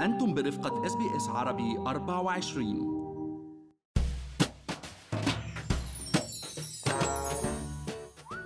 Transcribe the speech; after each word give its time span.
أنتم 0.00 0.34
برفقة 0.34 0.86
SBS 0.86 1.28
عربي 1.28 1.78
24 1.78 3.04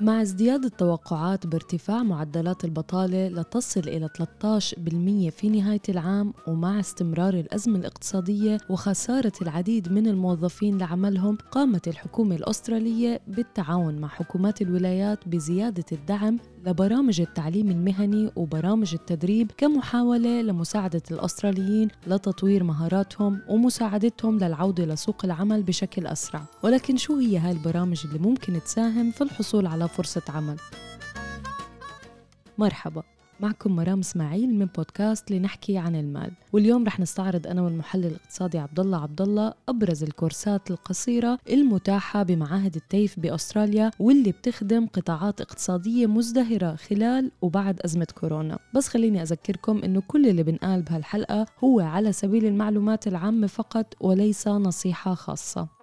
مع 0.00 0.22
ازدياد 0.22 0.64
التوقعات 0.64 1.46
بارتفاع 1.46 2.03
معدلات 2.03 2.64
البطالة 2.64 3.29
لتصل 3.29 3.80
إلى 3.80 4.08
13% 4.08 5.30
في 5.30 5.48
نهاية 5.48 5.80
العام 5.88 6.34
ومع 6.46 6.80
استمرار 6.80 7.34
الأزمة 7.34 7.79
الاقتصادية 7.79 8.59
وخسارة 8.71 9.33
العديد 9.43 9.93
من 9.93 10.07
الموظفين 10.07 10.79
لعملهم 10.79 11.39
قامت 11.51 11.89
الحكومة 11.89 12.37
الأسترالية 12.37 13.21
بالتعاون 13.29 13.99
مع 13.99 14.09
حكومات 14.09 14.62
الولايات 14.62 15.29
بزيادة 15.29 15.85
الدعم 15.93 16.39
لبرامج 16.66 17.20
التعليم 17.20 17.70
المهني 17.70 18.30
وبرامج 18.36 18.95
التدريب 18.95 19.50
كمحاولة 19.56 20.43
لمساعدة 20.43 21.02
الأستراليين 21.11 21.88
لتطوير 22.06 22.64
مهاراتهم 22.64 23.41
ومساعدتهم 23.48 24.38
للعودة 24.38 24.84
لسوق 24.84 25.24
العمل 25.24 25.62
بشكل 25.62 26.06
أسرع 26.06 26.42
ولكن 26.62 26.97
شو 26.97 27.19
هي 27.19 27.38
هاي 27.38 27.52
البرامج 27.52 28.06
اللي 28.06 28.19
ممكن 28.19 28.60
تساهم 28.64 29.10
في 29.10 29.20
الحصول 29.20 29.66
على 29.66 29.88
فرصة 29.88 30.23
عمل؟ 30.28 30.56
مرحبا 32.59 33.02
معكم 33.41 33.77
مرام 33.77 33.98
إسماعيل 33.98 34.55
من 34.55 34.66
بودكاست 34.66 35.30
لنحكي 35.30 35.78
عن 35.78 35.97
المال. 35.97 36.30
واليوم 36.52 36.84
رح 36.84 37.01
نستعرض 37.01 37.47
أنا 37.47 37.62
والمحلل 37.62 38.06
الاقتصادي 38.06 38.59
عبد 38.59 38.80
الله 38.80 39.02
عبد 39.02 39.20
الله 39.20 39.55
أبرز 39.69 40.02
الكورسات 40.02 40.70
القصيرة 40.70 41.38
المتاحة 41.51 42.23
بمعاهد 42.23 42.77
التيف 42.77 43.20
بأستراليا 43.20 43.91
واللي 43.98 44.33
بتخدم 44.33 44.87
قطاعات 44.87 45.41
اقتصادية 45.41 46.06
مزدهرة 46.06 46.74
خلال 46.74 47.30
وبعد 47.42 47.80
أزمة 47.80 48.06
كورونا. 48.20 48.59
بس 48.74 48.88
خليني 48.88 49.23
أذكركم 49.23 49.78
إنه 49.84 50.02
كل 50.09 50.28
اللي 50.28 50.42
بنقال 50.42 50.83
بهالحلقة 50.83 51.47
هو 51.64 51.80
على 51.80 52.12
سبيل 52.12 52.45
المعلومات 52.45 53.06
العامة 53.06 53.47
فقط 53.47 53.95
وليس 54.00 54.48
نصيحة 54.48 55.14
خاصة. 55.14 55.78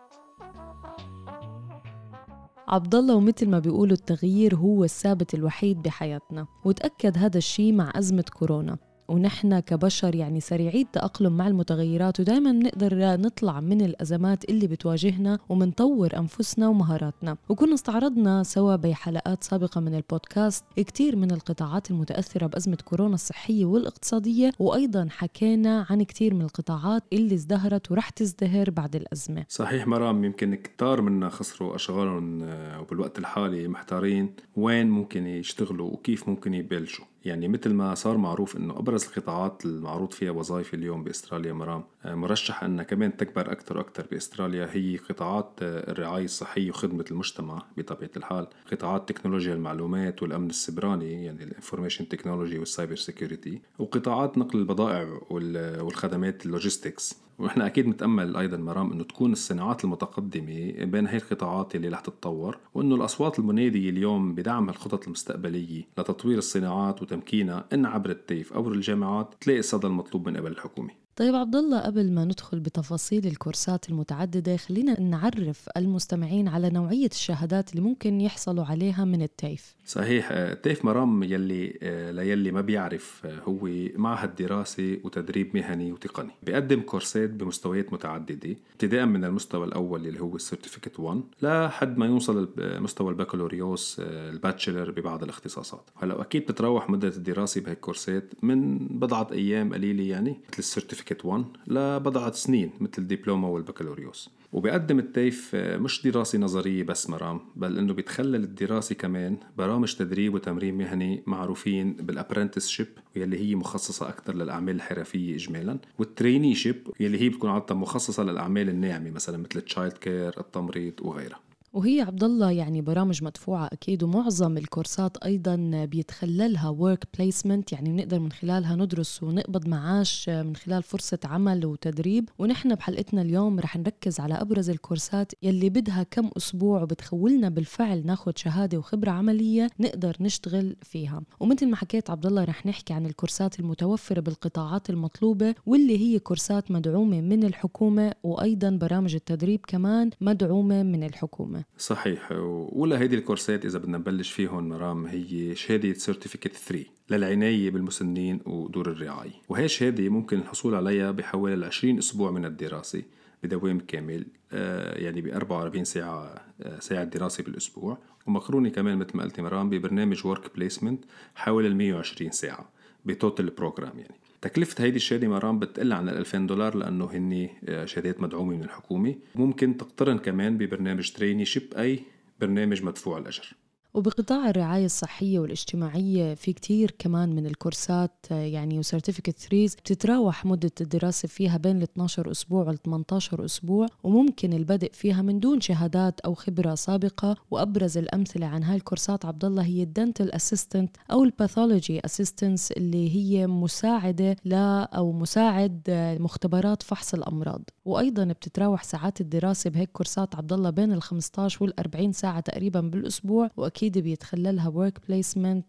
عبد 2.68 2.96
الله 2.96 3.16
ومثل 3.16 3.50
ما 3.50 3.60
بيقولوا 3.60 3.98
التغيير 3.98 4.56
هو 4.56 4.84
الثابت 4.84 5.34
الوحيد 5.34 5.82
بحياتنا 5.82 6.48
وتأكد 6.66 7.18
هذا 7.18 7.38
الشيء 7.38 7.74
مع 7.74 7.92
أزمة 7.96 8.26
كورونا. 8.34 8.78
ونحن 9.08 9.60
كبشر 9.60 10.16
يعني 10.16 10.40
سريعي 10.40 10.82
التأقلم 10.82 11.38
مع 11.38 11.48
المتغيرات 11.48 12.20
ودائما 12.20 12.52
بنقدر 12.52 12.96
نطلع 12.96 13.60
من 13.60 13.82
الأزمات 13.82 14.50
اللي 14.50 14.68
بتواجهنا 14.68 15.40
ومنطور 15.50 16.18
أنفسنا 16.18 16.68
ومهاراتنا. 16.68 17.38
وكنا 17.50 17.74
استعرضنا 17.74 18.44
سوا 18.44 18.76
بحلقات 18.76 19.44
سابقة 19.44 19.82
من 19.82 19.96
البودكاست 19.96 20.66
كتير 20.76 21.16
من 21.16 21.32
القطاعات 21.32 21.92
المتأثرة 21.92 22.48
بأزمة 22.48 22.78
كورونا 22.86 23.16
الصحية 23.16 23.66
والاقتصادية 23.66 24.52
وأيضا 24.60 25.08
حكينا 25.10 25.86
عن 25.90 26.04
كتير 26.04 26.34
من 26.34 26.42
القطاعات 26.42 27.04
اللي 27.14 27.36
ازدهرت 27.36 27.92
ورح 27.92 28.10
تزدهر 28.10 28.70
بعد 28.70 28.96
الأزمة. 28.96 29.46
صحيح 29.50 29.88
مرام 29.88 30.24
يمكن 30.24 30.56
كتار 30.56 31.02
منا 31.02 31.30
خسروا 31.30 31.76
أشغالهم 31.76 32.44
آه، 32.44 32.82
وبالوقت 32.82 33.20
الحالي 33.20 33.68
محتارين 33.68 34.36
وين 34.56 34.90
ممكن 34.90 35.28
يشتغلوا 35.28 35.92
وكيف 35.92 36.30
ممكن 36.30 36.54
يبلشوا. 36.54 37.06
يعني 37.26 37.48
مثل 37.48 37.74
ما 37.74 37.96
صار 37.96 38.18
معروف 38.18 38.58
إنه 38.58 38.80
أبرز 38.80 39.06
القطاعات 39.06 39.66
المعروض 39.66 40.12
فيها 40.12 40.32
وظائف 40.32 40.74
اليوم 40.74 41.04
بأستراليا 41.04 41.54
مرام 41.54 41.84
آه، 42.06 42.16
مرشح 42.16 42.64
إنها 42.64 42.84
كمان 42.84 43.18
تكبر 43.18 43.52
أكثر 43.52 43.78
وأكثر 43.78 44.06
بأستراليا. 44.12 44.70
هي 44.72 44.98
قطاعات 44.98 45.60
آه، 45.62 45.92
الرعاية 45.92 46.26
الصحية 46.26 46.70
وخدمة 46.70 47.06
المجتمع 47.12 47.66
بطبيعة 47.78 48.10
الحال 48.18 48.48
قطاعات 48.72 49.10
تكنولوجيا 49.10 49.54
المعلومات 49.54 50.24
والأمن 50.24 50.50
السبراني 50.50 51.26
يعني 51.26 51.44
ال 51.44 51.49
information 51.49 52.08
technology 52.10 52.60
وال 52.60 52.70
cyber 52.70 52.96
security 52.96 53.62
وقطاعات 53.80 54.38
نقل 54.38 54.60
البضائع 54.60 55.20
والخدمات 55.30 56.46
ال 56.46 56.53
logistics. 56.53 57.25
ونحن 57.40 57.62
أكيد 57.62 57.88
نتأمل 57.88 58.38
أيضا 58.38 58.58
مرام 58.58 58.92
إنه 58.92 59.04
تكون 59.04 59.32
الصناعات 59.32 59.84
المتقدمة 59.84 60.72
بين 60.86 61.08
هي 61.08 61.18
القطاعات 61.18 61.76
اللي 61.76 61.88
رح 61.90 62.00
تتطور 62.00 62.58
وإنه 62.74 62.96
الأصوات 62.96 63.40
المنادية 63.40 63.90
اليوم 63.90 64.36
بدعم 64.36 64.70
الخطط 64.70 65.06
المستقبلية 65.06 65.84
لتطوير 65.98 66.38
الصناعات 66.38 67.02
وتمكينها 67.02 67.66
إن 67.74 67.86
عبر 67.86 68.10
ال 68.10 68.19
TAFE 68.19 68.54
أو 68.54 68.68
الجامعات 68.68 69.36
تلاقي 69.42 69.60
الصدى 69.60 69.88
المطلوب 69.88 70.30
من 70.30 70.38
قبل 70.38 70.52
الحكومة. 70.52 71.05
طيب 71.18 71.36
عبد 71.36 71.56
الله 71.56 71.80
قبل 71.80 72.12
ما 72.12 72.26
ندخل 72.26 72.60
بتفاصيل 72.60 73.28
الكورسات 73.28 73.90
المتعددة 73.90 74.58
خلينا 74.58 75.00
نعرف 75.00 75.70
المستمعين 75.78 76.48
على 76.48 76.70
نوعية 76.70 77.10
الشهادات 77.12 77.72
اللي 77.72 77.82
ممكن 77.82 78.22
يحصلوا 78.22 78.66
عليها 78.66 79.06
من 79.06 79.22
ال 79.22 79.31
TAFE. 79.31 79.76
صحيح 79.86 80.32
ال 80.32 80.43
TAFE 80.43 80.86
مرام 80.86 81.24
يلي 81.24 81.80
ليلي 82.12 82.52
ما 82.52 82.62
بيعرف 82.62 83.28
هو 83.48 83.70
معهد 83.96 84.36
دراسي 84.36 85.00
وتدريب 85.04 85.56
مهني 85.58 85.92
وتقني. 85.92 86.32
بيقدم 86.44 86.82
كورسات 86.82 87.30
بمستويات 87.30 87.94
متعددة 87.94 88.56
ابتداء 88.72 89.06
من 89.06 89.26
المستوى 89.26 89.66
الأول 89.68 90.08
اللي 90.08 90.22
هو 90.22 90.36
ال 90.36 90.41
certificate 90.41 91.00
1 91.00 91.22
لحد 91.42 91.98
ما 91.98 92.06
يوصل 92.06 92.50
مستوى 92.58 93.10
البكالوريوس 93.10 94.02
ال 94.06 94.16
bachelor 94.16 94.92
ببعض 94.92 95.24
الاختصاصات. 95.24 95.90
هلأ 95.96 96.22
أكيد 96.22 96.42
بتتراوح 96.42 96.90
مدة 96.90 97.08
الدراسة 97.08 97.62
بهيك 97.62 97.80
كورسات 97.80 98.34
من 98.42 98.78
بضعة 98.78 99.28
أيام 99.32 99.74
قليلة 99.74 100.04
يعني 100.04 100.30
مثل 100.50 100.60
ال 100.60 100.64
certificate 100.64 101.05
certificate 101.06 101.26
1 101.26 101.46
لبضعة 101.68 102.32
سنين 102.32 102.72
مثل 102.80 102.94
الدبلومة 102.98 103.50
والبكالوريوس. 103.50 104.30
وبيقدم 104.54 105.00
ال 105.00 105.10
TAFE 105.10 105.52
آه، 105.56 105.78
مش 105.78 106.08
دراسة 106.08 106.40
نظرية 106.40 106.84
بس 106.84 107.10
مرام 107.10 107.40
بل 107.56 107.78
إنه 107.78 107.94
بيتخلل 107.94 108.44
الدراسة 108.44 108.96
كمان 108.96 109.38
برامج 109.58 109.96
تدريب 109.96 110.34
وتمرين 110.34 110.78
مهني 110.78 111.24
معروفين 111.26 111.94
بال 111.94 112.09
apprentice 112.09 112.82
واللي 113.16 113.40
هي 113.40 113.56
مخصصة 113.56 114.10
أكثر 114.10 114.36
للأعمال 114.36 114.76
الحرفية 114.76 115.36
إجمالا 115.36 115.78
وال 116.00 116.56
traineeship 116.56 116.88
واللي 117.00 117.22
هي 117.22 117.30
بتكون 117.30 117.50
عادة 117.50 117.76
مخصصة 117.76 118.24
للأعمال 118.24 118.70
الناعمة 118.70 119.12
مثلا 119.12 119.38
مثل 119.38 119.50
ال 119.56 119.94
childcare 119.94 120.40
التمريض 120.40 120.94
وغيرها. 121.02 121.40
وهي 121.76 122.02
عبد 122.02 122.24
الله 122.24 122.52
يعني 122.52 122.82
برامج 122.82 123.24
مدفوعة 123.24 123.66
أكيد 123.66 124.04
ومعظم 124.04 124.58
الكورسات 124.58 125.18
أيضا 125.18 125.86
بيتخللها 125.86 126.70
work 126.70 127.08
placement 127.18 127.72
يعني 127.72 127.90
بنقدر 127.90 128.20
من 128.20 128.32
خلالها 128.32 128.76
ندرس 128.76 129.24
ونقبض 129.24 129.68
معاش 129.68 130.30
من 130.30 130.56
خلال 130.56 130.84
فرصة 130.84 131.20
عمل 131.26 131.66
وتدريب. 131.66 132.30
ونحن 132.40 132.76
بحلقتنا 132.76 133.22
اليوم 133.22 133.60
رح 133.60 133.78
نركز 133.78 134.20
على 134.20 134.34
أبرز 134.34 134.70
الكورسات 134.70 135.32
يلي 135.44 135.70
بدها 135.70 136.04
كم 136.04 136.30
أسبوع 136.38 136.82
وبتخولنا 136.82 137.50
بالفعل 137.50 138.06
ناخد 138.06 138.38
شهادة 138.38 138.78
وخبرة 138.78 139.12
عملية 139.12 139.70
نقدر 139.80 140.18
نشتغل 140.20 140.76
فيها. 140.82 141.22
ومثل 141.40 141.68
ما 141.68 141.76
حكيت 141.76 142.10
عبد 142.10 142.26
الله 142.26 142.44
رح 142.44 142.66
نحكي 142.66 142.94
عن 142.94 143.06
الكورسات 143.06 143.60
المتوفرة 143.60 144.20
بالقطاعات 144.20 144.90
المطلوبة 144.90 145.56
واللي 145.66 145.98
هي 145.98 146.20
كورسات 146.20 146.72
مدعومة 146.72 147.22
من 147.22 147.44
الحكومة 147.44 148.12
وأيضا 148.24 148.70
برامج 148.70 149.16
التدريب 149.16 149.60
كمان 149.68 150.10
مدعومة 150.22 150.84
من 150.84 151.04
الحكومة. 151.04 151.65
صحيح. 151.78 152.32
وأول 152.72 153.00
هيدي 153.00 153.16
الكورسات 153.16 153.66
إذا 153.66 153.80
بدنا 153.80 153.98
نبلش 153.98 154.32
فيهم 154.32 154.70
مرام 154.70 155.06
هي 155.06 155.56
شهادة 155.56 155.94
certificate 155.94 156.54
3 156.56 156.86
للعناية 157.10 157.70
بالمسنين 157.70 158.40
ودور 158.46 158.92
الرعاية. 158.92 159.32
وهي 159.50 159.66
الشهاده 159.66 160.10
ممكن 160.10 160.40
الحصول 160.40 160.76
عليها 160.76 161.12
بحوالي 161.12 161.66
20 161.66 161.98
أسبوع 161.98 162.32
من 162.32 162.46
الدراسة 162.46 163.04
بدوام 163.44 163.80
كامل 163.80 164.26
آه، 164.52 164.98
يعني 164.98 165.22
ب 165.22 165.28
44 165.28 165.84
ساعة 165.86 166.46
آه، 166.62 166.80
ساعة 166.80 167.04
دراسة 167.04 167.44
بالأسبوع. 167.44 167.98
ومقرونة 168.28 168.70
كمان 168.70 168.98
مثل 168.98 169.18
ما 169.18 169.24
قلت 169.24 169.40
مرام 169.40 169.70
ببرنامج 169.70 170.28
work 170.28 170.56
placement 170.56 171.06
حوالي 171.36 171.68
ال 171.68 171.76
120 171.76 172.32
ساعة 172.32 172.70
ب 173.06 173.13
total 173.13 173.50
program 173.50 174.00
يعني. 174.00 174.16
تكلفة 174.42 174.84
هيدي 174.84 174.96
الشهادة 174.96 175.28
مرام 175.28 175.60
بتقل 175.60 175.94
عن 175.94 176.10
ال 176.10 176.18
2000 176.18 176.38
دولار 176.38 176.76
لأنه 176.76 177.06
هني 177.06 177.50
آه، 177.70 177.86
شهادات 177.86 178.22
مدعومة 178.22 178.56
من 178.56 178.64
الحكومة. 178.64 179.16
ممكن 179.36 179.78
تقترن 179.78 180.18
كمان 180.18 180.58
ببرنامج 180.58 181.12
traineeship 181.12 181.74
أي 181.78 182.00
برنامج 182.42 182.84
مدفوع 182.84 183.18
الأجر. 183.18 183.54
وبقطاع 183.96 184.50
الرعاية 184.50 184.86
الصحية 184.86 185.40
والاجتماعية 185.40 186.34
في 186.34 186.54
كتير 186.54 186.92
كمان 187.00 187.36
من 187.36 187.46
الكورسات 187.46 188.26
يعني 188.32 188.80
و 188.80 188.85
certificate 188.85 189.40
3 189.40 189.76
بتتراوح 189.78 190.46
مدة 190.46 190.72
الدراسة 190.82 191.28
فيها 191.28 191.58
بين 191.58 191.78
ال 191.78 191.84
12 191.84 192.32
أسبوع 192.32 192.64
وال 192.64 192.82
18 192.82 193.46
أسبوع 193.46 193.88
وممكن 194.04 194.54
البدء 194.54 194.92
فيها 194.94 195.22
من 195.22 195.40
دون 195.40 195.62
شهادات 195.62 196.20
أو 196.20 196.34
خبرة 196.34 196.76
سابقة. 196.76 197.36
وأبرز 197.52 197.98
الأمثلة 197.98 198.46
عن 198.46 198.64
هاي 198.64 198.76
الكورسات 198.78 199.26
عبد 199.26 199.46
الله 199.46 199.64
هي 199.64 199.84
ال 199.84 199.91
dental 199.91 200.36
assistant 200.36 200.98
أو 201.12 201.24
ال 201.24 201.32
pathology 201.32 202.06
assistants 202.06 202.72
اللي 202.72 203.16
هي 203.16 203.48
مساعدة 203.48 204.36
ل 204.46 204.54
أو 204.94 205.12
مساعد 205.12 205.82
مختبرات 206.20 206.84
فحص 206.84 207.14
الأمراض. 207.14 207.62
وأيضا 207.86 208.24
بتتراوح 208.26 208.84
ساعات 208.84 209.22
الدراسة 209.22 209.70
بهيك 209.70 209.90
كورسات 209.92 210.36
عبد 210.36 210.54
الله 210.54 210.70
بين 210.70 210.94
ال 210.94 211.02
15 211.02 211.64
وال 211.64 211.80
40 211.80 212.12
ساعة 212.12 212.40
تقريبا 212.40 212.82
بالأسبوع 212.82 213.50
وأكيد 213.58 213.85
أكيد 213.86 214.04
بيتخللها 214.04 214.68
work 214.68 215.00
placement 215.08 215.66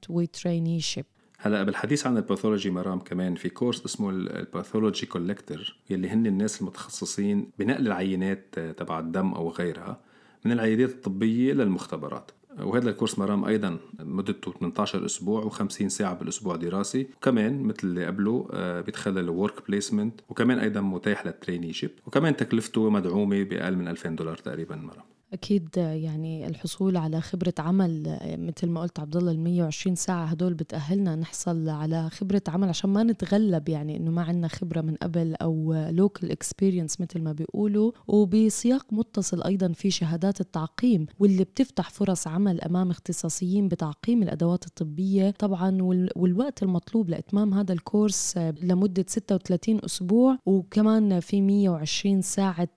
ship 0.78 1.04
هلا 1.38 1.62
بالحديث 1.62 2.06
عن 2.06 2.16
ال 2.16 2.22
pathology 2.22 2.70
مرام 2.70 2.98
كمان 2.98 3.34
في 3.34 3.48
كورس 3.48 3.84
اسمه 3.84 4.10
ال 4.10 4.20
pathology 4.20 5.06
collector 5.06 5.78
يلي 5.90 6.08
هن 6.08 6.26
الناس 6.26 6.60
المتخصصين 6.60 7.50
بنقل 7.58 7.86
العينات 7.86 8.58
تبع 8.58 8.98
الدم 8.98 9.32
أو 9.34 9.50
غيرها 9.50 10.00
من 10.44 10.52
العيادات 10.52 10.90
الطبية 10.90 11.52
للمختبرات. 11.52 12.30
وهذا 12.58 12.90
الكورس 12.90 13.18
مرام 13.18 13.44
أيضا 13.44 13.78
مدته 13.98 14.52
18 14.52 15.06
أسبوع 15.06 15.50
و50 15.50 15.86
ساعة 15.86 16.14
بالأسبوع 16.14 16.56
دراسي. 16.56 17.06
وكمان 17.16 17.62
مثل 17.62 17.78
اللي 17.84 18.06
قبله 18.06 18.48
آه، 18.52 18.80
بيتخلل 18.80 19.28
work 19.28 19.68
placement 19.68 20.20
وكمان 20.28 20.58
أيضا 20.58 20.80
متاح 20.80 21.26
لل 21.26 21.72
traineeship 21.72 21.90
وكمان 22.06 22.36
تكلفته 22.36 22.90
مدعومة 22.90 23.42
بأقل 23.42 23.76
من 23.76 23.88
2000 23.88 24.10
دولار 24.10 24.36
تقريبا 24.36 24.76
مرام. 24.76 25.15
أكيد 25.32 25.68
يعني 25.76 26.46
الحصول 26.46 26.96
على 26.96 27.20
خبرة 27.20 27.54
عمل 27.58 28.18
مثل 28.24 28.66
ما 28.70 28.80
قلت 28.80 29.00
عبد 29.00 29.16
الله 29.16 29.32
ال 29.32 29.40
120 29.40 29.96
ساعة 29.96 30.24
هدول 30.24 30.54
بتأهلنا 30.54 31.16
نحصل 31.16 31.68
على 31.68 32.10
خبرة 32.10 32.42
عمل 32.48 32.68
عشان 32.68 32.90
ما 32.90 33.02
نتغلب 33.02 33.68
يعني 33.68 33.96
إنه 33.96 34.10
ما 34.10 34.22
عندنا 34.22 34.48
خبرة 34.48 34.80
من 34.80 34.94
قبل 34.94 35.34
أو 35.34 35.74
local 35.90 36.30
experience 36.30 37.00
مثل 37.00 37.22
ما 37.22 37.32
بيقولوا. 37.32 37.92
وبسياق 38.08 38.86
متصل 38.92 39.42
أيضا 39.42 39.72
في 39.72 39.90
شهادات 39.90 40.40
التعقيم 40.40 41.06
واللي 41.18 41.44
بتفتح 41.44 41.90
فرص 41.90 42.26
عمل 42.26 42.60
أمام 42.60 42.90
اختصاصيين 42.90 43.68
بتعقيم 43.68 44.22
الأدوات 44.22 44.66
الطبية. 44.66 45.30
طبعا 45.30 45.82
والوقت 46.16 46.62
المطلوب 46.62 47.10
لإتمام 47.10 47.54
هذا 47.54 47.72
الكورس 47.72 48.38
لمدة 48.62 49.04
36 49.08 49.80
أسبوع. 49.84 50.38
وكمان 50.46 51.20
في 51.20 51.40
120 51.40 52.22
ساعة 52.22 52.68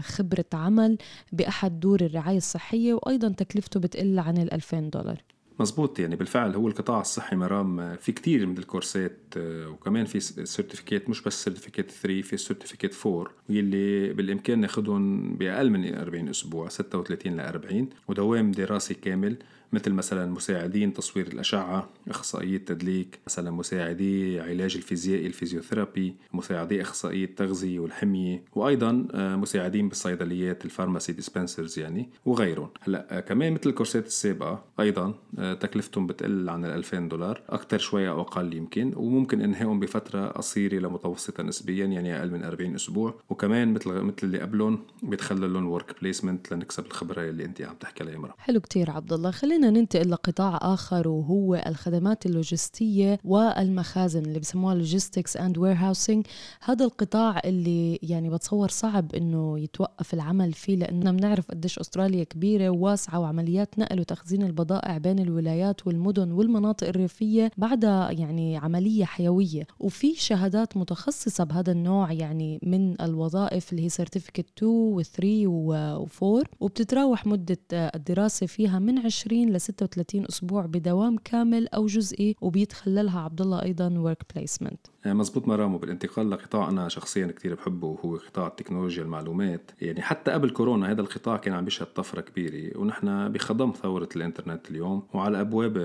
خبرة 0.00 0.44
عمل 0.54 0.98
بأحد 1.32 1.80
دور 1.80 1.97
الرعاية 2.02 2.36
الصحية 2.36 2.94
وأيضا 2.94 3.28
تكلفته 3.28 3.80
بتقل 3.80 4.18
عن 4.18 4.38
ال 4.38 4.52
2000 4.52 4.80
دولار. 4.80 5.22
مزبوط 5.60 5.98
يعني 5.98 6.16
بالفعل 6.16 6.54
هو 6.54 6.68
القطاع 6.68 7.00
الصحي 7.00 7.36
مرام 7.36 7.96
في 7.96 8.12
كتير 8.12 8.46
من 8.46 8.58
الكورسات 8.58 9.18
آه، 9.36 9.68
وكمان 9.68 10.04
في 10.04 10.20
certificate 10.20 11.10
مش 11.10 11.22
بس 11.22 11.44
certificate 11.44 11.90
3 11.90 12.22
في 12.22 12.36
certificate 12.36 13.06
4 13.06 13.26
واللي 13.48 14.12
بالإمكان 14.12 14.60
ناخذهم 14.60 15.34
بأقل 15.36 15.70
من 15.70 15.94
40 15.94 16.28
أسبوع 16.28 16.68
36 16.68 17.36
ل 17.36 17.40
40 17.40 17.88
ودوام 18.08 18.50
دراسي 18.50 18.94
كامل. 18.94 19.36
مثل 19.72 19.92
مثلا 19.92 20.26
مساعدين 20.26 20.92
تصوير 20.92 21.26
الأشعة 21.26 21.88
أخصائية 22.08 22.58
تدليك 22.58 23.18
مثلا 23.26 23.50
مساعدي 23.50 24.40
علاج 24.40 24.76
الفيزيائي 24.76 25.26
ال 25.26 25.32
physiotherapy 25.32 26.14
مساعدي 26.32 26.82
أخصائية 26.82 27.24
التغذية 27.24 27.78
والحمية 27.78 28.42
وأيضا 28.54 29.08
آه، 29.14 29.36
مساعدين 29.36 29.88
بالصيدليات 29.88 30.64
ال 30.64 30.69
pharmacy 30.69 31.12
dispensers 31.12 31.78
يعني 31.78 32.08
وغيرهم. 32.26 32.68
هلأ 32.80 33.18
آه، 33.18 33.20
كمان 33.20 33.52
مثل 33.52 33.70
الكورسات 33.70 34.06
السابقة 34.06 34.64
أيضا 34.80 35.14
آه، 35.38 35.54
تكلفتهم 35.54 36.06
بتقل 36.06 36.48
عن 36.48 36.64
ال 36.64 36.70
2000 36.70 37.08
دولار 37.08 37.42
أكثر 37.48 37.78
شوي 37.78 38.08
أو 38.08 38.20
أقل 38.20 38.54
يمكن 38.54 38.92
وممكن 38.96 39.40
إنهائهم 39.40 39.80
بفترة 39.80 40.28
قصيرة 40.28 40.78
لمتوسطة 40.78 41.42
نسبيا 41.42 41.86
يعني 41.86 42.18
أقل 42.18 42.30
من 42.30 42.44
40 42.44 42.74
أسبوع. 42.74 43.14
وكمان 43.30 43.72
مثل 43.72 43.90
مثل 43.90 44.16
اللي 44.22 44.40
قبلهم 44.40 44.78
بيتخلى 45.02 45.48
لهم 45.48 45.68
ورك 45.68 46.00
بليسمنت 46.00 46.52
لنكسب 46.52 46.86
الخبرة 46.86 47.22
اللي 47.22 47.44
أنت 47.44 47.62
عم 47.62 47.74
تحكي 47.80 48.04
عليها 48.04 48.34
حلو 48.38 48.60
كتير 48.60 48.90
عبد 48.90 49.12
الله. 49.12 49.30
خلينا 49.30 49.57
خلينا 49.58 49.80
ننتقل 49.80 50.10
لقطاع 50.10 50.58
آخر 50.62 51.08
وهو 51.08 51.62
الخدمات 51.66 52.26
اللوجستية 52.26 53.18
والمخازن 53.24 54.24
اللي 54.24 54.38
بسموها 54.38 54.74
logistics 54.74 55.36
and 55.36 55.58
warehousing 55.58 56.26
هذا 56.64 56.84
القطاع 56.84 57.40
اللي 57.44 57.98
يعني 58.02 58.30
بتصور 58.30 58.68
صعب 58.68 59.14
إنه 59.14 59.58
يتوقف 59.58 60.14
العمل 60.14 60.52
فيه 60.52 60.76
لاننا 60.76 61.12
بنعرف 61.12 61.50
قديش 61.50 61.78
أستراليا 61.78 62.24
كبيرة 62.24 62.68
وواسعة 62.70 63.20
وعمليات 63.20 63.78
نقل 63.78 64.00
وتخزين 64.00 64.42
البضائع 64.42 64.98
بين 64.98 65.18
الولايات 65.18 65.86
والمدن 65.86 66.32
والمناطق 66.32 66.88
الريفية 66.88 67.50
بعدها 67.56 68.10
يعني 68.10 68.56
عملية 68.56 69.04
حيوية. 69.04 69.66
وفي 69.80 70.14
شهادات 70.14 70.76
متخصصة 70.76 71.44
بهذا 71.44 71.72
النوع 71.72 72.12
يعني 72.12 72.60
من 72.62 73.00
الوظائف 73.00 73.72
اللي 73.72 73.84
هي 73.84 73.88
certificate 73.88 74.46
2 74.58 74.72
و 74.72 75.02
3 75.02 75.46
و 75.46 75.74
4 76.22 76.42
وبتتراوح 76.60 77.26
مدة 77.26 77.58
الدراسة 77.72 78.46
فيها 78.46 78.78
من 78.78 78.98
20 78.98 79.47
ل 79.52 79.60
36 79.60 80.24
أسبوع 80.24 80.66
بدوام 80.66 81.16
كامل 81.24 81.68
أو 81.68 81.86
جزئي 81.86 82.36
وبيتخللها 82.40 83.20
عبد 83.20 83.40
الله 83.40 83.62
أيضا 83.62 83.88
work 83.98 84.22
placement 84.34 84.86
مزبوط 85.06 85.48
مرام 85.48 85.74
وبالانتقال 85.74 86.30
لقطاع 86.30 86.68
أنا 86.68 86.88
شخصيا 86.88 87.26
كثير 87.26 87.54
بحبه 87.54 87.86
وهو 87.86 88.16
قطاع 88.16 88.48
تكنولوجيا 88.48 89.02
المعلومات. 89.02 89.70
يعني 89.80 90.02
حتى 90.02 90.30
قبل 90.30 90.50
كورونا 90.50 90.90
هذا 90.90 91.00
القطاع 91.00 91.36
كان 91.36 91.54
عم 91.54 91.64
بيشهد 91.64 91.86
طفرة 91.86 92.20
كبيرة 92.20 92.78
ونحن 92.78 93.32
بخضم 93.32 93.72
ثورة 93.72 94.08
الإنترنت 94.16 94.70
اليوم 94.70 95.02
وعلى 95.14 95.40
أبواب 95.40 95.76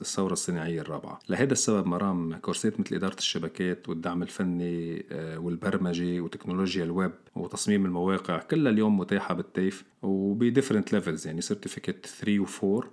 الثورة 0.00 0.32
الصناعية 0.32 0.80
الرابعة. 0.80 1.18
لهذا 1.28 1.52
السبب 1.52 1.86
مرام 1.86 2.34
كورسات 2.36 2.80
مثل 2.80 2.94
إدارة 2.94 3.18
الشبكات 3.18 3.88
والدعم 3.88 4.22
الفني 4.22 5.06
آه، 5.12 5.38
والبرمجة 5.38 6.20
وتكنولوجيا 6.20 6.84
الويب 6.84 7.12
وتصميم 7.36 7.86
المواقع 7.86 8.38
كلها 8.38 8.72
اليوم 8.72 8.98
متاحة 8.98 9.34
بال 9.34 9.51
TAFE 9.51 9.84
وب 10.02 10.18
different 10.18 10.92
levels 10.92 11.26
يعني 11.26 11.40
certificate 11.40 12.06
3 12.06 12.46
و4 12.46 12.84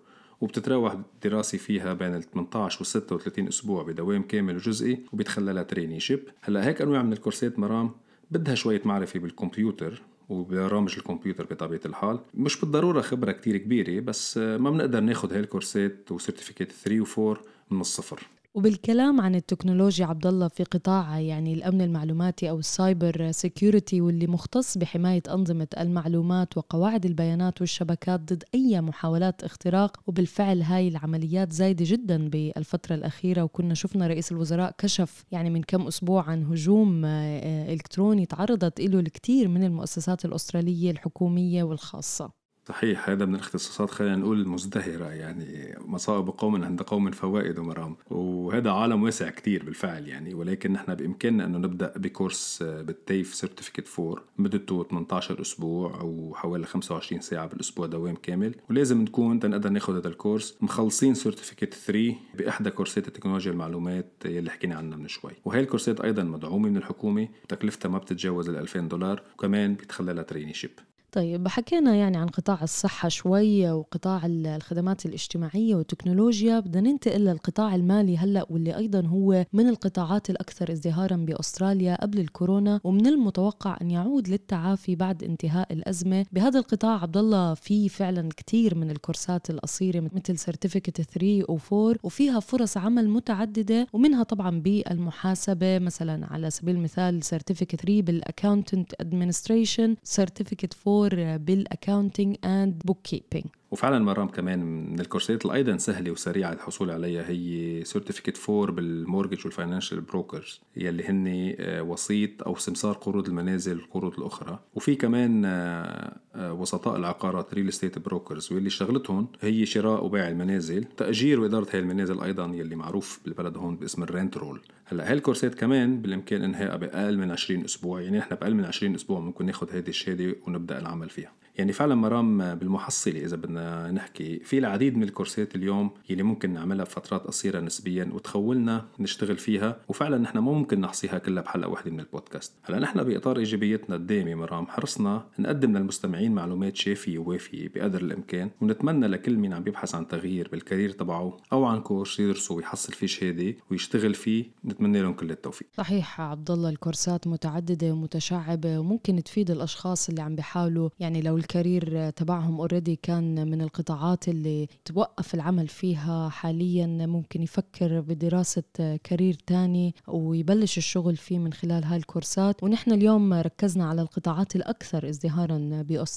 وبتتراوح 0.41 0.91
الدراسة 0.93 1.57
فيها 1.57 1.93
بين 1.93 2.15
ال 2.15 2.23
18 2.23 2.81
و 2.81 2.83
36 2.83 3.47
أسبوع 3.47 3.83
بدوام 3.83 4.23
كامل 4.23 4.55
وجزئي 4.55 4.99
وبيتخللها 5.13 5.63
traineeship 5.63 6.19
هلأ 6.41 6.67
هيك 6.67 6.81
أنواع 6.81 7.01
من 7.01 7.13
الكورسات 7.13 7.59
مرام 7.59 7.91
بدها 8.31 8.55
شوية 8.55 8.81
معرفة 8.85 9.19
بالكمبيوتر 9.19 10.01
وبرامج 10.29 10.95
الكمبيوتر 10.97 11.43
بطبيعة 11.43 11.81
الحال. 11.85 12.19
مش 12.33 12.59
بالضرورة 12.59 13.01
خبرة 13.01 13.31
كتير 13.31 13.57
كبيرة 13.57 13.99
بس 13.99 14.37
ما 14.37 14.69
بنقدر 14.69 14.99
ناخد 14.99 15.33
هاي 15.33 15.39
الكورسات 15.39 16.11
و 16.11 16.16
certificate 16.16 16.71
3 16.71 17.01
و 17.01 17.29
4 17.29 17.43
من 17.71 17.81
الصفر. 17.81 18.27
وبالكلام 18.57 19.21
عن 19.21 19.35
التكنولوجيا 19.35 20.05
عبد 20.05 20.25
الله 20.25 20.47
في 20.47 20.63
قطاع 20.63 21.19
يعني 21.19 21.53
الأمن 21.53 21.81
المعلوماتي 21.81 22.49
أو 22.49 22.59
ال 22.59 22.71
cyber 22.71 23.31
security 23.31 24.01
واللي 24.01 24.27
مختص 24.27 24.77
بحماية 24.77 25.23
أنظمة 25.29 25.67
المعلومات 25.79 26.57
وقواعد 26.57 27.05
البيانات 27.05 27.61
والشبكات 27.61 28.19
ضد 28.19 28.43
أي 28.55 28.81
محاولات 28.81 29.43
اختراق 29.43 29.97
وبالفعل 30.07 30.61
هاي 30.61 30.87
العمليات 30.87 31.53
زايدة 31.53 31.85
جدا 31.87 32.29
بالفترة 32.29 32.95
الأخيرة. 32.95 33.43
وكنا 33.43 33.73
شفنا 33.73 34.07
رئيس 34.07 34.31
الوزراء 34.31 34.75
كشف 34.77 35.25
يعني 35.31 35.49
من 35.49 35.63
كم 35.63 35.87
أسبوع 35.87 36.23
عن 36.23 36.43
هجوم 36.43 37.05
آه، 37.05 37.73
إلكتروني 37.73 38.25
تعرضت 38.25 38.81
له 38.81 38.99
الكثير 38.99 39.47
من 39.47 39.63
المؤسسات 39.63 40.25
الأسترالية 40.25 40.91
الحكومية 40.91 41.63
والخاصة. 41.63 42.46
صحيح 42.67 43.09
هذا 43.09 43.25
من 43.25 43.35
الاختصاصات 43.35 43.91
خلينا 43.91 44.15
نقول 44.15 44.41
المزدهرة 44.41 45.05
يعني 45.05 45.75
مصائب 45.79 46.27
قوم 46.27 46.63
عند 46.63 46.81
قوم 46.81 47.11
فوائد 47.11 47.59
مرام. 47.59 47.95
وهذا 48.09 48.71
عالم 48.71 49.03
واسع 49.03 49.29
كتير 49.29 49.63
بالفعل 49.63 50.07
يعني 50.07 50.33
ولكن 50.33 50.73
نحن 50.73 50.95
بإمكاننا 50.95 51.45
أنه 51.45 51.57
نبدأ 51.57 51.93
بكورس 51.95 52.63
بال 52.63 52.87
TAFE 52.87 53.35
certificate 53.35 53.99
4 53.99 54.23
مدته 54.37 54.83
18 54.83 55.41
أسبوع 55.41 56.01
أو 56.01 56.33
حوالي 56.35 56.65
25 56.65 57.21
ساعة 57.21 57.47
بالأسبوع 57.47 57.85
دوام 57.85 58.15
كامل. 58.15 58.55
ولازم 58.69 59.01
نكون 59.01 59.39
تنقدر 59.39 59.69
ناخذ 59.69 59.97
هذا 59.97 60.07
الكورس. 60.07 60.57
مخلصين 60.61 61.13
certificate 61.13 61.73
3 61.73 62.15
بإحدى 62.37 62.69
كورسات 62.69 63.07
التكنولوجيا 63.07 63.51
المعلومات 63.51 64.11
يلي 64.25 64.49
حكينا 64.49 64.75
عنها 64.75 64.97
من 64.97 65.07
شوي. 65.07 65.31
وهي 65.45 65.59
الكورسات 65.59 66.01
أيضا 66.01 66.23
مدعومة 66.23 66.69
من 66.69 66.77
الحكومة 66.77 67.27
تكلفتها 67.47 67.89
ما 67.89 67.97
بتتجاوز 67.97 68.49
ال 68.49 68.57
2000 68.57 68.79
دولار 68.79 69.21
وكمان 69.33 69.73
بيتخللها 69.73 70.23
traineeship 70.23 70.71
طيب 71.11 71.47
حكينا 71.47 71.95
يعني 71.95 72.17
عن 72.17 72.27
قطاع 72.27 72.63
الصحة 72.63 73.09
شوي 73.09 73.71
وقطاع 73.71 74.21
الخدمات 74.25 75.05
الاجتماعية 75.05 75.75
والتكنولوجيا. 75.75 76.59
بدنا 76.59 76.89
ننتقل 76.91 77.21
للقطاع 77.21 77.75
المالي 77.75 78.17
هلأ 78.17 78.45
واللي 78.49 78.77
أيضا 78.77 79.05
هو 79.07 79.45
من 79.53 79.69
القطاعات 79.69 80.29
الأكثر 80.29 80.71
ازدهارا 80.71 81.15
بأستراليا 81.15 82.01
قبل 82.01 82.19
الكورونا 82.19 82.79
ومن 82.83 83.07
المتوقع 83.07 83.77
أن 83.81 83.91
يعود 83.91 84.27
للتعافي 84.29 84.95
بعد 84.95 85.23
انتهاء 85.23 85.73
الأزمة. 85.73 86.25
بهذا 86.31 86.59
القطاع 86.59 87.01
عبد 87.01 87.17
الله 87.17 87.53
في 87.53 87.89
فعلا 87.89 88.29
كثير 88.37 88.75
من 88.75 88.91
الكورسات 88.91 89.49
القصيرة 89.49 90.09
مثل 90.13 90.37
certificate 90.37 91.01
3 91.01 91.43
و 91.49 91.57
4 91.73 91.99
وفيها 92.03 92.39
فرص 92.39 92.77
عمل 92.77 93.09
متعددة 93.09 93.87
ومنها 93.93 94.23
طبعا 94.23 94.59
بالمحاسبة. 94.59 95.79
مثلا 95.79 96.25
على 96.25 96.49
سبيل 96.49 96.75
المثال 96.75 97.23
certificate 97.23 97.75
3 97.81 98.01
بال 98.01 98.17
accounting 98.17 98.93
administration 99.01 99.95
certificate 100.03 100.73
4 100.87 100.96
بال 101.37 102.35
accounting 102.45 102.81
and 102.85 103.01
bookkeeping 103.03 103.45
وفعلا 103.71 103.99
مرام 103.99 104.27
كمان 104.27 104.59
من 104.59 104.99
الكورسات 104.99 105.45
اللي 105.45 105.55
أيضا 105.55 105.77
سهلة 105.77 106.11
وسريعة 106.11 106.53
الحصول 106.53 106.91
عليها 106.91 107.29
هي 107.29 107.83
certificate 107.83 108.49
4 108.49 108.75
بال 108.75 108.89
mortgage 108.89 109.45
وال 109.45 109.56
financial 109.56 110.01
brokers 110.01 110.61
يلي 110.75 111.03
هن 111.03 111.55
آه، 111.59 111.81
وسيط 111.81 112.43
أو 112.43 112.55
سمسار 112.55 112.93
قروض 112.93 113.27
المنازل 113.27 113.77
والقروض 113.77 114.19
الأخرى. 114.19 114.59
وفي 114.75 114.95
كمان 114.95 115.45
آه، 115.45 116.17
وسطاء 116.37 116.95
العقارات 116.95 117.53
real 117.53 117.69
estate 117.69 117.99
brokers 117.99 118.53
واللي 118.53 118.69
شغلتهم 118.69 119.27
هي 119.41 119.65
شراء 119.65 120.05
وبيع 120.05 120.27
المنازل 120.27 120.83
تأجير 120.83 121.39
وإدارة 121.39 121.67
هاي 121.73 121.79
المنازل 121.79 122.21
أيضا 122.21 122.45
يلي 122.45 122.75
معروف 122.75 123.19
بالبلد 123.25 123.57
هون 123.57 123.75
باسم 123.75 124.03
ال 124.03 124.10
rent 124.10 124.37
roll 124.37 124.61
هلأ 124.85 125.07
هاي 125.07 125.13
الكورسات 125.13 125.55
كمان 125.55 126.01
بالإمكان 126.01 126.41
انهائها 126.41 126.75
باقل 126.75 127.17
من 127.17 127.31
20 127.31 127.63
أسبوع 127.63 128.01
يعني 128.01 128.19
إحنا 128.19 128.37
بأقل 128.37 128.55
من 128.55 128.65
20 128.65 128.95
أسبوع 128.95 129.19
ممكن 129.19 129.45
ناخذ 129.45 129.71
هذه 129.71 129.89
الشهادة 129.89 130.35
ونبدأ 130.47 130.79
العمل 130.79 131.09
فيها. 131.09 131.31
يعني 131.57 131.73
فعلا 131.73 131.95
مرام 131.95 132.55
بالمحصلة 132.55 133.25
إذا 133.25 133.35
بدنا 133.35 133.91
نحكي 133.91 134.39
في 134.39 134.57
العديد 134.57 134.97
من 134.97 135.03
الكورسات 135.03 135.55
اليوم 135.55 135.91
يلي 136.09 136.23
ممكن 136.23 136.53
نعملها 136.53 136.85
بفترات 136.85 137.27
قصيرة 137.27 137.59
نسبيا 137.59 138.09
وتخولنا 138.13 138.85
نشتغل 138.99 139.37
فيها 139.37 139.79
وفعلا 139.87 140.17
نحن 140.17 140.37
ما 140.37 140.51
ممكن 140.51 140.81
نحصيها 140.81 141.17
كلها 141.17 141.43
بحلقة 141.43 141.69
واحدة 141.69 141.91
من 141.91 141.99
البودكاست. 141.99 142.53
هلأ 142.63 142.79
نحن 142.79 143.03
بإطار 143.03 143.37
إيجابيتنا 143.37 143.95
الدائمة 143.95 144.35
مرام 144.35 144.67
حرصنا 144.67 145.25
نقدم 145.39 145.77
للمستمعين 145.77 146.26
للمستمعين 146.27 146.33
معلومات 146.33 146.75
شافية 146.75 147.17
ووافية 147.17 147.69
بقدر 147.75 148.01
الإمكان 148.01 148.49
ونتمنى 148.61 149.07
لكل 149.07 149.37
مين 149.37 149.53
عم 149.53 149.63
يبحث 149.67 149.95
عن 149.95 150.07
تغيير 150.07 150.49
بال 150.51 150.61
career 150.61 150.89
تبعه 150.91 151.37
أو 151.53 151.65
عن 151.65 151.81
كورس 151.81 152.19
يدرسه 152.19 152.55
ويحصل 152.55 152.93
فيه 152.93 153.07
شهادة 153.07 153.55
ويشتغل 153.71 154.13
فيه 154.13 154.45
نتمنى 154.65 155.01
لهم 155.01 155.13
كل 155.13 155.31
التوفيق. 155.31 155.67
صحيح 155.77 156.21
عبد 156.21 156.51
الله 156.51 156.69
الكورسات 156.69 157.27
متعددة 157.27 157.91
ومتشعبة 157.91 158.79
وممكن 158.79 159.23
تفيد 159.23 159.51
الأشخاص 159.51 160.09
اللي 160.09 160.21
عم 160.21 160.35
بيحاولوا 160.35 160.89
يعني 160.99 161.21
لو 161.21 161.37
ال 161.37 161.48
career 161.48 162.09
تبعهم 162.09 162.59
already 162.59 162.95
كان 162.95 163.47
من 163.51 163.61
القطاعات 163.61 164.27
اللي 164.29 164.67
توقف 164.85 165.33
العمل 165.33 165.67
فيها 165.67 166.29
حاليا 166.29 166.87
ممكن 166.87 167.41
يفكر 167.41 168.01
بدراسة 168.01 168.63
career 169.03 169.33
تاني 169.33 169.95
ويبلش 170.07 170.77
الشغل 170.77 171.15
فيه 171.15 171.39
من 171.39 171.53
خلال 171.53 171.83
هاي 171.83 171.97
الكورسات. 171.97 172.63
ونحن 172.63 172.91
اليوم 172.91 173.33
ركزنا 173.33 173.89
على 173.89 174.01
القطاعات 174.01 174.55
الأكثر 174.55 175.09
ازدهارا 175.09 175.57
بأستراليا 175.89 176.16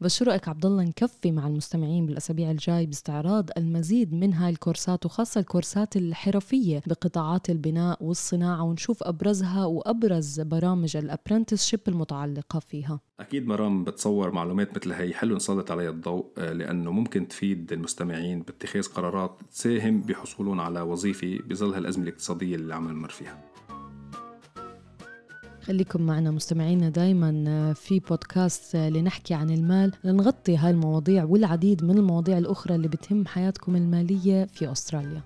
بس 0.00 0.16
شو 0.16 0.24
رأيك 0.24 0.48
عبد 0.48 0.66
الله 0.66 0.82
نكفي 0.82 1.32
مع 1.32 1.46
المستمعين 1.46 2.06
بالأسابيع 2.06 2.50
الجاي 2.50 2.86
باستعراض 2.86 3.50
المزيد 3.56 4.14
من 4.14 4.34
هاي 4.34 4.50
الكورسات 4.50 5.06
وخاصة 5.06 5.40
الكورسات 5.40 5.96
الحرفية 5.96 6.82
بقطاعات 6.86 7.50
البناء 7.50 8.04
والصناعة 8.04 8.62
ونشوف 8.62 9.02
أبرزها 9.02 9.64
وأبرز 9.64 10.40
برامج 10.40 10.96
ال 10.96 11.02
apprenticeship 11.02 11.80
المتعلقة 11.88 12.58
فيها. 12.58 13.00
أكيد 13.20 13.46
مرام 13.46 13.84
بتصور 13.84 14.30
معلومات 14.30 14.76
مثل 14.76 14.92
هي 14.92 15.14
حلو 15.14 15.36
نسلط 15.36 15.70
عليها 15.70 15.90
الضوء 15.90 16.26
آه، 16.38 16.52
لأنه 16.52 16.90
ممكن 16.90 17.28
تفيد 17.28 17.72
المستمعين 17.72 18.42
باتخاذ 18.42 18.82
قرارات 18.86 19.38
تساهم 19.50 20.00
بحصولهم 20.00 20.60
على 20.60 20.80
وظيفة 20.80 21.38
بظل 21.46 21.74
هالأزمة 21.74 22.04
الاقتصادية 22.04 22.56
اللي 22.56 22.74
عم 22.74 22.88
نمر 22.88 23.08
فيها. 23.08 23.38
خليكم 25.64 26.02
معنا 26.02 26.30
مستمعينا 26.30 26.88
دايما 26.88 27.44
آه، 27.48 27.72
في 27.72 28.00
بودكاست 28.00 28.74
آه، 28.74 28.88
لنحكي 28.88 29.34
عن 29.34 29.50
المال 29.50 29.92
لنغطي 30.04 30.56
هاي 30.56 30.70
المواضيع 30.70 31.24
والعديد 31.24 31.84
من 31.84 31.98
المواضيع 31.98 32.38
الأخرى 32.38 32.74
اللي 32.74 32.88
بتهم 32.88 33.26
حياتكم 33.26 33.76
المالية 33.76 34.44
في 34.44 34.72
أستراليا 34.72 35.22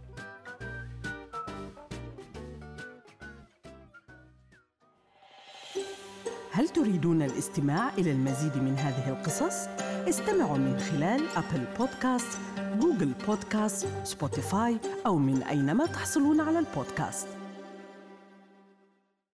هل 6.52 6.68
تريدون 6.68 7.22
الاستماع 7.22 7.94
إلى 7.98 8.12
المزيد 8.12 8.56
من 8.56 8.74
هذه 8.74 9.08
القصص؟ 9.08 9.68
استمعوا 10.08 10.58
من 10.58 10.78
خلال 10.78 11.20
أبل 11.36 11.64
بودكاست، 11.78 12.38
جوجل 12.80 13.12
بودكاست، 13.26 13.86
سبوتيفاي 14.04 14.76
أو 15.06 15.18
من 15.18 15.42
أينما 15.42 15.86
تحصلون 15.86 16.40
على 16.40 16.58
البودكاست 16.58 17.37